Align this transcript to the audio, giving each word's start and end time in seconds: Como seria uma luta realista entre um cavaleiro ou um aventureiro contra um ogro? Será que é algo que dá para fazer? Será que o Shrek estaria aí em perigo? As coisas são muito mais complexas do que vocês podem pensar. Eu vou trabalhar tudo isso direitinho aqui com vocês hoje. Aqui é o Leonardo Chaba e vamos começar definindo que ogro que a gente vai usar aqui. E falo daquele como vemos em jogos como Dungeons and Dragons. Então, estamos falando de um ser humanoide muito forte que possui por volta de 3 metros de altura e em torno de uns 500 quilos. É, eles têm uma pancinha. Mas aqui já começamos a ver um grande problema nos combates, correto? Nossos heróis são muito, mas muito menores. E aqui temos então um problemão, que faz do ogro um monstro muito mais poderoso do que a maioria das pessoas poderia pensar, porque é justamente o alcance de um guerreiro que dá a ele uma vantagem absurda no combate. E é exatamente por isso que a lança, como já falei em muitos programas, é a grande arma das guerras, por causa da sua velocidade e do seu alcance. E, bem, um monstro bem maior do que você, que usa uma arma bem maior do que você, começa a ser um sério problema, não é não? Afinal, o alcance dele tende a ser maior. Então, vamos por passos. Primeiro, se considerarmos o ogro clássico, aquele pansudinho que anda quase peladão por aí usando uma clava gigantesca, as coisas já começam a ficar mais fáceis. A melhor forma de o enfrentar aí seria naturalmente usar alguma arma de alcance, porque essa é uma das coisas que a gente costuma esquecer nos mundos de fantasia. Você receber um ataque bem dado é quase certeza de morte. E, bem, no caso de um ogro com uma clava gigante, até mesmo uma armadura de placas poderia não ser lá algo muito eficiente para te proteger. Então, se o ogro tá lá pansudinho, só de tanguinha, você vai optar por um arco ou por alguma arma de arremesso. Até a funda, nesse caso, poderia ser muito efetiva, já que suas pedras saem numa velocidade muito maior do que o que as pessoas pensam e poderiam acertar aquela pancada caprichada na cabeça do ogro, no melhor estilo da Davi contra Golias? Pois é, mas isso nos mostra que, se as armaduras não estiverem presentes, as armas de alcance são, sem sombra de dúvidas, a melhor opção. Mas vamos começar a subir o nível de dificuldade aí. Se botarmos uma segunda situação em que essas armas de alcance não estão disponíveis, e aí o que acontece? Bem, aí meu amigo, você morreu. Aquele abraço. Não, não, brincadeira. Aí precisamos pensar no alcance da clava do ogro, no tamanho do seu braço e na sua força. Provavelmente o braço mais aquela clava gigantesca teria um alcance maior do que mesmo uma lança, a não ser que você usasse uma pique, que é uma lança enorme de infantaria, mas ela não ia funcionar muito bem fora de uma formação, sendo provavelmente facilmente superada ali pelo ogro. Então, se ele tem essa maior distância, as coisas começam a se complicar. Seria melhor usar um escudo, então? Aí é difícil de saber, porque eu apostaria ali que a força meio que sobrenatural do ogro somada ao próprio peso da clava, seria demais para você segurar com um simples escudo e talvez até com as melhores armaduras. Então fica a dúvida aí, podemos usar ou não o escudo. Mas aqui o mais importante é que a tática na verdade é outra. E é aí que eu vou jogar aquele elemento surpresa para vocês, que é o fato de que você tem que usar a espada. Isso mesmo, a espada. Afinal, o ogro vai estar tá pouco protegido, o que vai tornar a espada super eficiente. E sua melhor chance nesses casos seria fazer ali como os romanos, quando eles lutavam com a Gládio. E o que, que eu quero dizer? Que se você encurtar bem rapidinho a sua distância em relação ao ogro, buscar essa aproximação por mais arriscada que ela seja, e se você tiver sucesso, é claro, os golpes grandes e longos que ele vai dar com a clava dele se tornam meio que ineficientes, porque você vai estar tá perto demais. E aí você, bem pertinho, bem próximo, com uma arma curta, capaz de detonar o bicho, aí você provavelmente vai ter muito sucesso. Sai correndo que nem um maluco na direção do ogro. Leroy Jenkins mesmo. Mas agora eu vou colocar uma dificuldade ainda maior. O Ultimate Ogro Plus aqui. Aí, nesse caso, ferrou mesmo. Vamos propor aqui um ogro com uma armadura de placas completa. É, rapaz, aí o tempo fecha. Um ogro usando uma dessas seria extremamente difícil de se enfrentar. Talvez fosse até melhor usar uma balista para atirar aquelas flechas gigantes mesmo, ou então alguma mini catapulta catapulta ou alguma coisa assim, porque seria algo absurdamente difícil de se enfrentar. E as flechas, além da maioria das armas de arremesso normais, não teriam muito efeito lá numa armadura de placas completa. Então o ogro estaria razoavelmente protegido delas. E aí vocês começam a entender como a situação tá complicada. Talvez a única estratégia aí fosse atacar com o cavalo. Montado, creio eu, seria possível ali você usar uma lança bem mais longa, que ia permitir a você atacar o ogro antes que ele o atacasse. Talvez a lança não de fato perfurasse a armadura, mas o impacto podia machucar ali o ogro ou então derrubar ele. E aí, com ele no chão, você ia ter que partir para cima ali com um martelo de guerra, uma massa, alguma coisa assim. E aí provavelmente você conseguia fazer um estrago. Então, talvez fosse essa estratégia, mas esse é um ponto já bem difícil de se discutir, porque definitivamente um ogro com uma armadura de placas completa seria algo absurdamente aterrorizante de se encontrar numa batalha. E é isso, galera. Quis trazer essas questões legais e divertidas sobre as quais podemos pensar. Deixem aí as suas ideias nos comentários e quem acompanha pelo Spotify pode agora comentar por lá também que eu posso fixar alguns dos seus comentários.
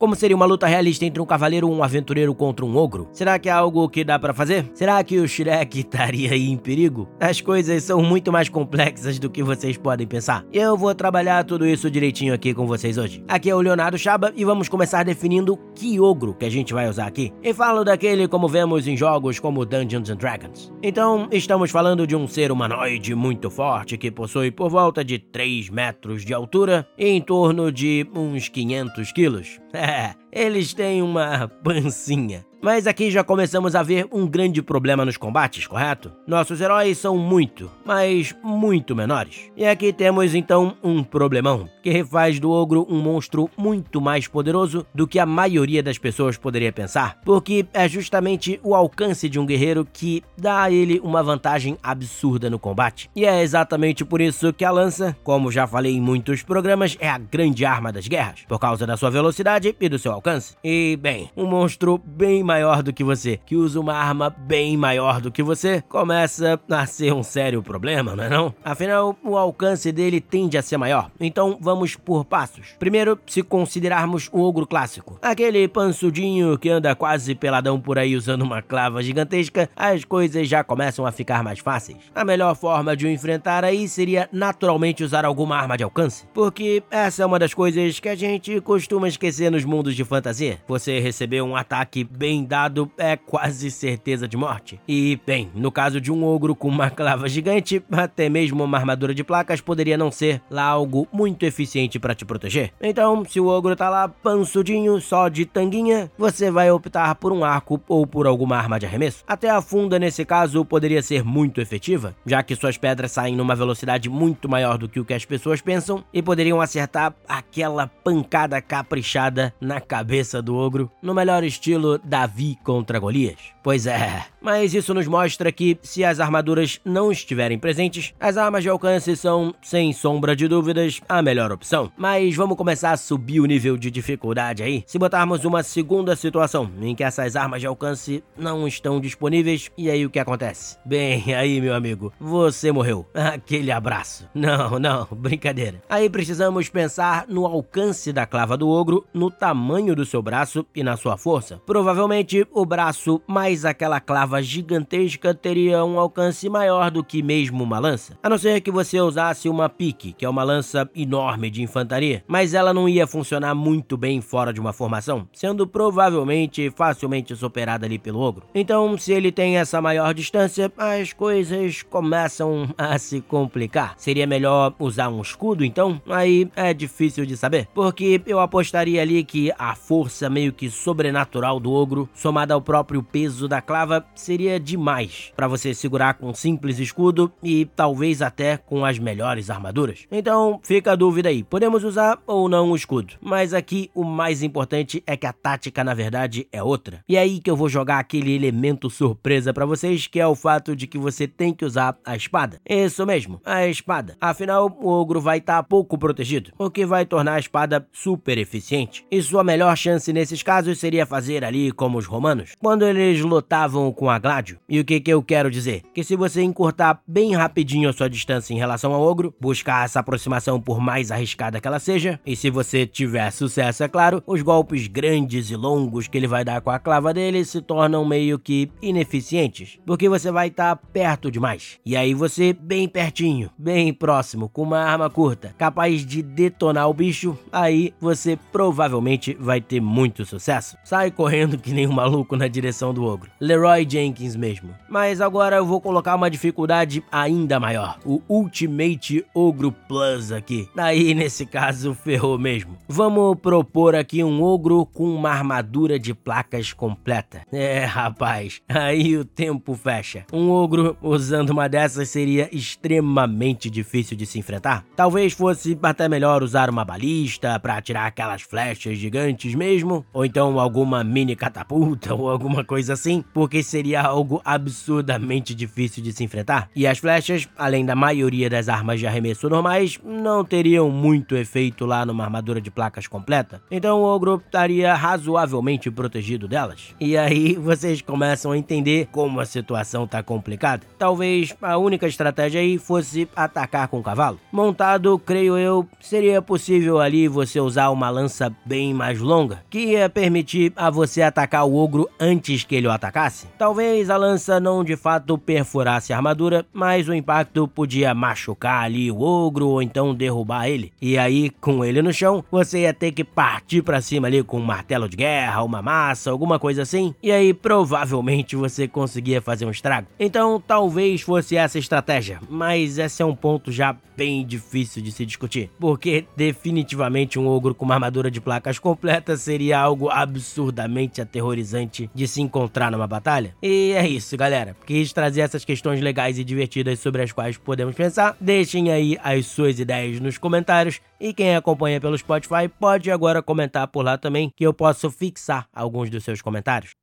Como 0.00 0.16
seria 0.16 0.34
uma 0.34 0.46
luta 0.46 0.66
realista 0.66 1.04
entre 1.04 1.20
um 1.20 1.26
cavaleiro 1.26 1.68
ou 1.68 1.74
um 1.74 1.84
aventureiro 1.84 2.34
contra 2.34 2.64
um 2.64 2.74
ogro? 2.74 3.06
Será 3.12 3.38
que 3.38 3.50
é 3.50 3.52
algo 3.52 3.86
que 3.86 4.02
dá 4.02 4.18
para 4.18 4.32
fazer? 4.32 4.64
Será 4.72 5.04
que 5.04 5.18
o 5.18 5.28
Shrek 5.28 5.80
estaria 5.80 6.32
aí 6.32 6.48
em 6.48 6.56
perigo? 6.56 7.06
As 7.20 7.42
coisas 7.42 7.84
são 7.84 8.02
muito 8.02 8.32
mais 8.32 8.48
complexas 8.48 9.18
do 9.18 9.28
que 9.28 9.42
vocês 9.42 9.76
podem 9.76 10.06
pensar. 10.06 10.42
Eu 10.50 10.74
vou 10.74 10.94
trabalhar 10.94 11.44
tudo 11.44 11.66
isso 11.66 11.90
direitinho 11.90 12.32
aqui 12.32 12.54
com 12.54 12.66
vocês 12.66 12.96
hoje. 12.96 13.22
Aqui 13.28 13.50
é 13.50 13.54
o 13.54 13.60
Leonardo 13.60 13.98
Chaba 13.98 14.32
e 14.34 14.42
vamos 14.42 14.70
começar 14.70 15.04
definindo 15.04 15.58
que 15.74 16.00
ogro 16.00 16.32
que 16.32 16.46
a 16.46 16.50
gente 16.50 16.72
vai 16.72 16.88
usar 16.88 17.06
aqui. 17.06 17.30
E 17.42 17.52
falo 17.52 17.84
daquele 17.84 18.26
como 18.26 18.48
vemos 18.48 18.88
em 18.88 18.96
jogos 18.96 19.38
como 19.38 19.66
Dungeons 19.66 20.08
and 20.08 20.16
Dragons. 20.16 20.72
Então, 20.82 21.28
estamos 21.30 21.70
falando 21.70 22.06
de 22.06 22.16
um 22.16 22.26
ser 22.26 22.50
humanoide 22.50 23.14
muito 23.14 23.50
forte 23.50 23.98
que 23.98 24.10
possui 24.10 24.50
por 24.50 24.70
volta 24.70 25.04
de 25.04 25.18
3 25.18 25.68
metros 25.68 26.24
de 26.24 26.32
altura 26.32 26.88
e 26.96 27.06
em 27.06 27.20
torno 27.20 27.70
de 27.70 28.08
uns 28.16 28.48
500 28.48 29.12
quilos. 29.12 29.60
É, 29.74 29.89
eles 30.32 30.74
têm 30.74 31.02
uma 31.02 31.48
pancinha. 31.48 32.44
Mas 32.62 32.86
aqui 32.86 33.10
já 33.10 33.24
começamos 33.24 33.74
a 33.74 33.82
ver 33.82 34.06
um 34.12 34.26
grande 34.26 34.60
problema 34.60 35.02
nos 35.02 35.16
combates, 35.16 35.66
correto? 35.66 36.12
Nossos 36.26 36.60
heróis 36.60 36.98
são 36.98 37.16
muito, 37.16 37.70
mas 37.86 38.36
muito 38.42 38.94
menores. 38.94 39.50
E 39.56 39.64
aqui 39.64 39.94
temos 39.94 40.34
então 40.34 40.76
um 40.82 41.02
problemão, 41.02 41.66
que 41.82 42.04
faz 42.04 42.38
do 42.38 42.50
ogro 42.50 42.86
um 42.90 43.00
monstro 43.00 43.48
muito 43.56 43.98
mais 43.98 44.28
poderoso 44.28 44.86
do 44.94 45.08
que 45.08 45.18
a 45.18 45.24
maioria 45.24 45.82
das 45.82 45.96
pessoas 45.96 46.36
poderia 46.36 46.70
pensar, 46.70 47.18
porque 47.24 47.64
é 47.72 47.88
justamente 47.88 48.60
o 48.62 48.74
alcance 48.74 49.26
de 49.26 49.38
um 49.38 49.46
guerreiro 49.46 49.88
que 49.90 50.22
dá 50.36 50.64
a 50.64 50.70
ele 50.70 51.00
uma 51.02 51.22
vantagem 51.22 51.78
absurda 51.82 52.50
no 52.50 52.58
combate. 52.58 53.08
E 53.16 53.24
é 53.24 53.42
exatamente 53.42 54.04
por 54.04 54.20
isso 54.20 54.52
que 54.52 54.66
a 54.66 54.70
lança, 54.70 55.16
como 55.24 55.50
já 55.50 55.66
falei 55.66 55.94
em 55.94 56.00
muitos 56.00 56.42
programas, 56.42 56.94
é 57.00 57.08
a 57.08 57.16
grande 57.16 57.64
arma 57.64 57.90
das 57.90 58.06
guerras, 58.06 58.44
por 58.46 58.58
causa 58.58 58.86
da 58.86 58.98
sua 58.98 59.10
velocidade 59.10 59.74
e 59.80 59.88
do 59.88 59.98
seu 59.98 60.12
alcance. 60.12 60.54
E, 60.62 60.98
bem, 61.00 61.30
um 61.34 61.46
monstro 61.46 61.96
bem 61.96 62.49
maior 62.50 62.82
do 62.82 62.92
que 62.92 63.04
você, 63.04 63.38
que 63.46 63.54
usa 63.54 63.78
uma 63.78 63.94
arma 63.94 64.28
bem 64.28 64.76
maior 64.76 65.20
do 65.20 65.30
que 65.30 65.40
você, 65.40 65.84
começa 65.88 66.60
a 66.68 66.84
ser 66.84 67.12
um 67.12 67.22
sério 67.22 67.62
problema, 67.62 68.16
não 68.16 68.24
é 68.24 68.28
não? 68.28 68.52
Afinal, 68.64 69.16
o 69.22 69.36
alcance 69.36 69.92
dele 69.92 70.20
tende 70.20 70.58
a 70.58 70.62
ser 70.62 70.76
maior. 70.76 71.12
Então, 71.20 71.56
vamos 71.60 71.94
por 71.94 72.24
passos. 72.24 72.74
Primeiro, 72.76 73.16
se 73.24 73.40
considerarmos 73.44 74.28
o 74.32 74.40
ogro 74.40 74.66
clássico, 74.66 75.16
aquele 75.22 75.68
pansudinho 75.68 76.58
que 76.58 76.68
anda 76.68 76.92
quase 76.96 77.36
peladão 77.36 77.80
por 77.80 78.00
aí 78.00 78.16
usando 78.16 78.42
uma 78.42 78.60
clava 78.60 79.00
gigantesca, 79.00 79.70
as 79.76 80.04
coisas 80.04 80.48
já 80.48 80.64
começam 80.64 81.06
a 81.06 81.12
ficar 81.12 81.44
mais 81.44 81.60
fáceis. 81.60 81.98
A 82.12 82.24
melhor 82.24 82.56
forma 82.56 82.96
de 82.96 83.06
o 83.06 83.08
enfrentar 83.08 83.64
aí 83.64 83.86
seria 83.86 84.28
naturalmente 84.32 85.04
usar 85.04 85.24
alguma 85.24 85.56
arma 85.56 85.76
de 85.76 85.84
alcance, 85.84 86.26
porque 86.34 86.82
essa 86.90 87.22
é 87.22 87.26
uma 87.26 87.38
das 87.38 87.54
coisas 87.54 88.00
que 88.00 88.08
a 88.08 88.16
gente 88.16 88.60
costuma 88.60 89.06
esquecer 89.06 89.52
nos 89.52 89.64
mundos 89.64 89.94
de 89.94 90.04
fantasia. 90.04 90.58
Você 90.66 90.98
receber 90.98 91.42
um 91.42 91.54
ataque 91.54 92.02
bem 92.02 92.39
dado 92.44 92.90
é 92.98 93.16
quase 93.16 93.70
certeza 93.70 94.26
de 94.26 94.36
morte. 94.36 94.80
E, 94.86 95.20
bem, 95.26 95.50
no 95.54 95.70
caso 95.70 96.00
de 96.00 96.12
um 96.12 96.24
ogro 96.24 96.54
com 96.54 96.68
uma 96.68 96.90
clava 96.90 97.28
gigante, 97.28 97.82
até 97.90 98.28
mesmo 98.28 98.64
uma 98.64 98.78
armadura 98.78 99.14
de 99.14 99.24
placas 99.24 99.60
poderia 99.60 99.96
não 99.96 100.10
ser 100.10 100.42
lá 100.50 100.64
algo 100.64 101.06
muito 101.12 101.44
eficiente 101.44 101.98
para 101.98 102.14
te 102.14 102.24
proteger. 102.24 102.72
Então, 102.80 103.24
se 103.24 103.40
o 103.40 103.46
ogro 103.46 103.76
tá 103.76 103.88
lá 103.88 104.08
pansudinho, 104.08 105.00
só 105.00 105.28
de 105.28 105.44
tanguinha, 105.44 106.10
você 106.16 106.50
vai 106.50 106.70
optar 106.70 107.14
por 107.14 107.32
um 107.32 107.44
arco 107.44 107.80
ou 107.88 108.06
por 108.06 108.26
alguma 108.26 108.56
arma 108.56 108.78
de 108.78 108.86
arremesso. 108.86 109.24
Até 109.26 109.50
a 109.50 109.62
funda, 109.62 109.98
nesse 109.98 110.24
caso, 110.24 110.64
poderia 110.64 111.02
ser 111.02 111.24
muito 111.24 111.60
efetiva, 111.60 112.14
já 112.26 112.42
que 112.42 112.56
suas 112.56 112.76
pedras 112.76 113.12
saem 113.12 113.36
numa 113.36 113.54
velocidade 113.54 114.08
muito 114.08 114.48
maior 114.48 114.78
do 114.78 114.88
que 114.88 115.00
o 115.00 115.04
que 115.04 115.14
as 115.14 115.24
pessoas 115.24 115.60
pensam 115.60 116.04
e 116.12 116.22
poderiam 116.22 116.60
acertar 116.60 117.14
aquela 117.28 117.86
pancada 117.86 118.60
caprichada 118.60 119.54
na 119.60 119.80
cabeça 119.80 120.40
do 120.42 120.56
ogro, 120.56 120.90
no 121.02 121.14
melhor 121.14 121.44
estilo 121.44 121.98
da 121.98 122.26
Davi 122.30 122.56
contra 122.62 123.00
Golias? 123.00 123.38
Pois 123.62 123.86
é, 123.86 124.24
mas 124.40 124.72
isso 124.72 124.94
nos 124.94 125.06
mostra 125.06 125.52
que, 125.52 125.76
se 125.82 126.02
as 126.04 126.20
armaduras 126.20 126.80
não 126.84 127.10
estiverem 127.12 127.58
presentes, 127.58 128.14
as 128.18 128.36
armas 128.38 128.62
de 128.62 128.68
alcance 128.68 129.14
são, 129.16 129.54
sem 129.60 129.92
sombra 129.92 130.34
de 130.34 130.48
dúvidas, 130.48 131.00
a 131.08 131.20
melhor 131.20 131.50
opção. 131.52 131.92
Mas 131.96 132.34
vamos 132.36 132.56
começar 132.56 132.92
a 132.92 132.96
subir 132.96 133.40
o 133.40 133.46
nível 133.46 133.76
de 133.76 133.90
dificuldade 133.90 134.62
aí. 134.62 134.82
Se 134.86 134.98
botarmos 134.98 135.44
uma 135.44 135.62
segunda 135.62 136.16
situação 136.16 136.70
em 136.80 136.94
que 136.94 137.04
essas 137.04 137.36
armas 137.36 137.60
de 137.60 137.66
alcance 137.66 138.24
não 138.38 138.66
estão 138.66 139.00
disponíveis, 139.00 139.70
e 139.76 139.90
aí 139.90 140.06
o 140.06 140.10
que 140.10 140.18
acontece? 140.18 140.78
Bem, 140.86 141.34
aí 141.34 141.60
meu 141.60 141.74
amigo, 141.74 142.12
você 142.18 142.70
morreu. 142.72 143.06
Aquele 143.12 143.72
abraço. 143.72 144.26
Não, 144.32 144.78
não, 144.78 145.06
brincadeira. 145.10 145.82
Aí 145.88 146.08
precisamos 146.08 146.68
pensar 146.68 147.26
no 147.28 147.44
alcance 147.44 148.12
da 148.12 148.24
clava 148.24 148.56
do 148.56 148.68
ogro, 148.68 149.04
no 149.12 149.30
tamanho 149.30 149.94
do 149.94 150.06
seu 150.06 150.22
braço 150.22 150.64
e 150.74 150.82
na 150.82 150.96
sua 150.96 151.18
força. 151.18 151.60
Provavelmente 151.66 152.19
o 152.52 152.66
braço 152.66 153.20
mais 153.26 153.64
aquela 153.64 154.00
clava 154.00 154.42
gigantesca 154.42 155.34
teria 155.34 155.84
um 155.84 155.98
alcance 155.98 156.48
maior 156.48 156.90
do 156.90 157.02
que 157.02 157.22
mesmo 157.22 157.64
uma 157.64 157.78
lança, 157.78 158.18
a 158.22 158.28
não 158.28 158.36
ser 158.36 158.60
que 158.60 158.70
você 158.70 159.00
usasse 159.00 159.48
uma 159.48 159.68
pique, 159.68 160.12
que 160.12 160.24
é 160.24 160.28
uma 160.28 160.42
lança 160.42 160.88
enorme 160.94 161.50
de 161.50 161.62
infantaria, 161.62 162.22
mas 162.28 162.54
ela 162.54 162.74
não 162.74 162.88
ia 162.88 163.06
funcionar 163.06 163.54
muito 163.54 163.96
bem 163.96 164.20
fora 164.20 164.52
de 164.52 164.60
uma 164.60 164.72
formação, 164.72 165.28
sendo 165.32 165.66
provavelmente 165.66 166.70
facilmente 166.70 167.34
superada 167.34 167.86
ali 167.86 167.98
pelo 167.98 168.20
ogro. 168.20 168.44
Então, 168.54 168.98
se 168.98 169.12
ele 169.12 169.32
tem 169.32 169.56
essa 169.56 169.80
maior 169.80 170.12
distância, 170.12 170.70
as 170.76 171.12
coisas 171.12 171.82
começam 171.82 172.68
a 172.76 172.98
se 172.98 173.20
complicar. 173.20 173.94
Seria 173.96 174.26
melhor 174.26 174.74
usar 174.78 175.08
um 175.08 175.22
escudo, 175.22 175.64
então? 175.64 176.00
Aí 176.08 176.50
é 176.54 176.74
difícil 176.74 177.24
de 177.24 177.36
saber, 177.36 177.68
porque 177.74 178.20
eu 178.26 178.40
apostaria 178.40 179.00
ali 179.00 179.24
que 179.24 179.52
a 179.58 179.74
força 179.74 180.28
meio 180.28 180.52
que 180.52 180.68
sobrenatural 180.70 181.58
do 181.58 181.72
ogro 181.72 182.08
somada 182.14 182.54
ao 182.54 182.60
próprio 182.60 183.02
peso 183.02 183.48
da 183.48 183.60
clava, 183.60 184.04
seria 184.14 184.58
demais 184.58 185.32
para 185.36 185.48
você 185.48 185.74
segurar 185.74 186.14
com 186.14 186.30
um 186.30 186.34
simples 186.34 186.78
escudo 186.78 187.32
e 187.42 187.64
talvez 187.76 188.22
até 188.22 188.56
com 188.56 188.84
as 188.84 188.98
melhores 188.98 189.50
armaduras. 189.50 190.06
Então 190.10 190.60
fica 190.62 190.92
a 190.92 190.96
dúvida 190.96 191.28
aí, 191.28 191.42
podemos 191.42 191.84
usar 191.84 192.18
ou 192.26 192.48
não 192.48 192.70
o 192.70 192.76
escudo. 192.76 193.14
Mas 193.20 193.54
aqui 193.54 193.90
o 193.94 194.04
mais 194.04 194.42
importante 194.42 195.02
é 195.06 195.16
que 195.16 195.26
a 195.26 195.32
tática 195.32 195.84
na 195.84 195.94
verdade 195.94 196.46
é 196.52 196.62
outra. 196.62 197.04
E 197.08 197.16
é 197.16 197.20
aí 197.20 197.40
que 197.40 197.50
eu 197.50 197.56
vou 197.56 197.68
jogar 197.68 197.98
aquele 197.98 198.34
elemento 198.34 198.90
surpresa 198.90 199.52
para 199.52 199.66
vocês, 199.66 200.06
que 200.06 200.20
é 200.20 200.26
o 200.26 200.34
fato 200.34 200.74
de 200.74 200.86
que 200.86 200.98
você 200.98 201.26
tem 201.26 201.52
que 201.52 201.64
usar 201.64 201.96
a 202.04 202.16
espada. 202.16 202.60
Isso 202.68 203.04
mesmo, 203.06 203.40
a 203.44 203.66
espada. 203.66 204.16
Afinal, 204.20 204.74
o 204.80 204.88
ogro 204.88 205.20
vai 205.20 205.38
estar 205.38 205.56
tá 205.56 205.62
pouco 205.62 205.96
protegido, 205.96 206.52
o 206.58 206.70
que 206.70 206.84
vai 206.84 207.04
tornar 207.04 207.34
a 207.34 207.40
espada 207.40 207.86
super 207.92 208.38
eficiente. 208.38 209.04
E 209.10 209.22
sua 209.22 209.44
melhor 209.44 209.76
chance 209.76 210.12
nesses 210.12 210.42
casos 210.42 210.78
seria 210.78 211.06
fazer 211.06 211.44
ali 211.44 211.70
como 211.72 211.99
os 212.00 212.06
romanos, 212.06 212.54
quando 212.58 212.84
eles 212.84 213.20
lutavam 213.20 213.92
com 213.92 214.10
a 214.10 214.18
Gládio. 214.18 214.58
E 214.68 214.80
o 214.80 214.84
que, 214.84 215.00
que 215.00 215.12
eu 215.12 215.22
quero 215.22 215.50
dizer? 215.50 215.82
Que 215.94 216.02
se 216.02 216.16
você 216.16 216.42
encurtar 216.42 217.00
bem 217.06 217.34
rapidinho 217.34 217.88
a 217.88 217.92
sua 217.92 218.10
distância 218.10 218.52
em 218.52 218.58
relação 218.58 218.92
ao 218.92 219.02
ogro, 219.02 219.34
buscar 219.40 219.84
essa 219.84 220.00
aproximação 220.00 220.60
por 220.60 220.80
mais 220.80 221.10
arriscada 221.10 221.60
que 221.60 221.68
ela 221.68 221.78
seja, 221.78 222.18
e 222.26 222.34
se 222.34 222.50
você 222.50 222.86
tiver 222.86 223.30
sucesso, 223.30 223.84
é 223.84 223.88
claro, 223.88 224.22
os 224.26 224.42
golpes 224.42 224.88
grandes 224.88 225.50
e 225.50 225.56
longos 225.56 226.08
que 226.08 226.18
ele 226.18 226.26
vai 226.26 226.44
dar 226.44 226.60
com 226.60 226.70
a 226.70 226.78
clava 226.78 227.14
dele 227.14 227.44
se 227.44 227.60
tornam 227.60 228.04
meio 228.04 228.38
que 228.38 228.70
ineficientes, 228.82 229.78
porque 229.86 230.08
você 230.08 230.30
vai 230.30 230.48
estar 230.48 230.76
tá 230.76 230.82
perto 230.92 231.30
demais. 231.30 231.78
E 231.84 231.96
aí 231.96 232.14
você, 232.14 232.52
bem 232.52 232.88
pertinho, 232.88 233.50
bem 233.58 233.92
próximo, 233.92 234.48
com 234.48 234.62
uma 234.62 234.80
arma 234.80 235.10
curta, 235.10 235.54
capaz 235.58 236.04
de 236.04 236.22
detonar 236.22 236.88
o 236.88 236.94
bicho, 236.94 237.38
aí 237.52 237.94
você 238.00 238.38
provavelmente 238.50 239.36
vai 239.38 239.60
ter 239.60 239.80
muito 239.80 240.24
sucesso. 240.24 240.76
Sai 240.84 241.10
correndo 241.10 241.58
que 241.58 241.72
nem 241.72 241.79
um 241.86 241.92
maluco 241.92 242.36
na 242.36 242.48
direção 242.48 242.92
do 242.92 243.04
ogro. 243.04 243.30
Leroy 243.40 243.86
Jenkins 243.88 244.36
mesmo. 244.36 244.74
Mas 244.88 245.20
agora 245.20 245.56
eu 245.56 245.66
vou 245.66 245.80
colocar 245.80 246.14
uma 246.14 246.30
dificuldade 246.30 247.02
ainda 247.10 247.58
maior. 247.58 247.98
O 248.04 248.20
Ultimate 248.28 249.24
Ogro 249.34 249.72
Plus 249.72 250.30
aqui. 250.30 250.68
Aí, 250.76 251.14
nesse 251.14 251.46
caso, 251.46 251.94
ferrou 251.94 252.38
mesmo. 252.38 252.76
Vamos 252.88 253.38
propor 253.40 253.94
aqui 253.94 254.22
um 254.22 254.42
ogro 254.42 254.84
com 254.84 255.14
uma 255.14 255.30
armadura 255.30 255.98
de 255.98 256.12
placas 256.12 256.72
completa. 256.72 257.42
É, 257.52 257.84
rapaz, 257.84 258.60
aí 258.68 259.16
o 259.16 259.24
tempo 259.24 259.74
fecha. 259.74 260.24
Um 260.32 260.50
ogro 260.50 260.96
usando 261.02 261.50
uma 261.50 261.68
dessas 261.68 262.08
seria 262.08 262.48
extremamente 262.54 263.70
difícil 263.70 264.16
de 264.16 264.26
se 264.26 264.38
enfrentar. 264.38 264.84
Talvez 264.94 265.32
fosse 265.32 265.78
até 265.82 266.08
melhor 266.08 266.42
usar 266.42 266.68
uma 266.68 266.84
balista 266.84 267.58
para 267.58 267.76
atirar 267.76 268.06
aquelas 268.06 268.42
flechas 268.42 268.98
gigantes 268.98 269.54
mesmo, 269.54 270.04
ou 270.12 270.24
então 270.24 270.58
alguma 270.58 271.02
mini 271.02 271.34
catapulta 271.34 271.69
catapulta 271.70 272.14
ou 272.14 272.28
alguma 272.28 272.64
coisa 272.64 272.94
assim, 272.94 273.24
porque 273.32 273.62
seria 273.62 274.02
algo 274.02 274.42
absurdamente 274.44 275.54
difícil 275.54 276.02
de 276.02 276.12
se 276.12 276.24
enfrentar. 276.24 276.68
E 276.74 276.86
as 276.86 276.98
flechas, 276.98 277.48
além 277.56 277.86
da 277.86 277.94
maioria 277.94 278.50
das 278.50 278.68
armas 278.68 278.98
de 278.98 279.06
arremesso 279.06 279.48
normais, 279.48 279.98
não 280.04 280.44
teriam 280.44 280.90
muito 280.90 281.36
efeito 281.36 281.86
lá 281.86 282.04
numa 282.04 282.24
armadura 282.24 282.60
de 282.60 282.70
placas 282.70 283.06
completa. 283.06 283.62
Então 283.70 284.00
o 284.00 284.04
ogro 284.04 284.42
estaria 284.44 284.94
razoavelmente 284.94 285.90
protegido 285.90 286.48
delas. 286.48 286.94
E 286.98 287.16
aí 287.16 287.54
vocês 287.54 288.02
começam 288.02 288.50
a 288.50 288.58
entender 288.58 289.08
como 289.12 289.38
a 289.38 289.46
situação 289.46 290.06
tá 290.06 290.22
complicada. 290.22 290.82
Talvez 290.98 291.54
a 291.62 291.76
única 291.76 292.06
estratégia 292.06 292.60
aí 292.60 292.78
fosse 292.78 293.28
atacar 293.36 293.86
com 293.88 294.00
o 294.00 294.02
cavalo. 294.02 294.40
Montado, 294.50 295.18
creio 295.18 295.56
eu, 295.56 295.86
seria 296.00 296.42
possível 296.42 296.98
ali 296.98 297.28
você 297.28 297.60
usar 297.60 297.90
uma 297.90 298.10
lança 298.10 298.54
bem 298.64 298.92
mais 298.92 299.20
longa, 299.20 299.62
que 299.70 299.78
ia 299.78 300.08
permitir 300.08 300.72
a 300.74 300.90
você 300.90 301.22
atacar 301.22 301.59
o 301.64 301.76
ogro 301.76 302.08
antes 302.18 302.64
que 302.64 302.74
ele 302.74 302.86
o 302.86 302.90
atacasse. 302.90 303.46
Talvez 303.58 304.10
a 304.10 304.16
lança 304.16 304.60
não 304.60 304.84
de 304.84 304.96
fato 304.96 305.36
perfurasse 305.38 306.12
a 306.12 306.16
armadura, 306.16 306.66
mas 306.72 307.08
o 307.08 307.14
impacto 307.14 307.66
podia 307.68 308.14
machucar 308.14 308.84
ali 308.84 309.10
o 309.10 309.20
ogro 309.20 309.68
ou 309.68 309.82
então 309.82 310.14
derrubar 310.14 310.68
ele. 310.68 310.92
E 311.00 311.18
aí, 311.18 311.50
com 311.60 311.84
ele 311.84 312.02
no 312.02 312.12
chão, 312.12 312.44
você 312.50 312.80
ia 312.80 312.94
ter 312.94 313.12
que 313.12 313.24
partir 313.24 313.82
para 313.82 314.00
cima 314.00 314.26
ali 314.26 314.42
com 314.42 314.58
um 314.58 314.64
martelo 314.64 315.08
de 315.08 315.16
guerra, 315.16 315.62
uma 315.62 315.82
massa, 315.82 316.30
alguma 316.30 316.58
coisa 316.58 316.82
assim. 316.82 317.14
E 317.22 317.30
aí 317.30 317.52
provavelmente 317.54 318.56
você 318.56 318.88
conseguia 318.88 319.40
fazer 319.40 319.66
um 319.66 319.70
estrago. 319.70 320.08
Então, 320.18 320.62
talvez 320.64 321.20
fosse 321.22 321.56
essa 321.56 321.78
estratégia, 321.78 322.40
mas 322.48 322.98
esse 322.98 323.22
é 323.22 323.24
um 323.24 323.34
ponto 323.34 323.70
já 323.70 323.96
bem 324.16 324.44
difícil 324.44 325.02
de 325.02 325.10
se 325.10 325.24
discutir, 325.24 325.70
porque 325.78 326.26
definitivamente 326.36 327.38
um 327.38 327.46
ogro 327.46 327.74
com 327.74 327.86
uma 327.86 327.94
armadura 327.94 328.30
de 328.30 328.38
placas 328.38 328.78
completa 328.78 329.34
seria 329.34 329.80
algo 329.80 330.10
absurdamente 330.10 331.22
aterrorizante 331.50 332.10
de 332.14 332.28
se 332.28 332.40
encontrar 332.40 332.90
numa 332.90 333.06
batalha. 333.06 333.54
E 333.62 333.92
é 333.92 334.06
isso, 334.06 334.36
galera. 334.36 334.76
Quis 334.86 335.12
trazer 335.12 335.42
essas 335.42 335.64
questões 335.64 336.00
legais 336.00 336.38
e 336.38 336.44
divertidas 336.44 336.98
sobre 337.00 337.22
as 337.22 337.32
quais 337.32 337.56
podemos 337.56 337.94
pensar. 337.94 338.36
Deixem 338.40 338.90
aí 338.90 339.18
as 339.22 339.46
suas 339.46 339.78
ideias 339.78 340.20
nos 340.20 340.38
comentários 340.38 341.00
e 341.20 341.34
quem 341.34 341.56
acompanha 341.56 342.00
pelo 342.00 342.16
Spotify 342.16 342.68
pode 342.68 343.10
agora 343.10 343.42
comentar 343.42 343.86
por 343.88 344.04
lá 344.04 344.16
também 344.16 344.52
que 344.56 344.64
eu 344.64 344.72
posso 344.72 345.10
fixar 345.10 345.68
alguns 345.74 346.08
dos 346.08 346.24
seus 346.24 346.40
comentários. 346.40 346.94